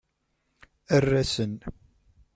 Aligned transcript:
Err-asen. 0.95 1.53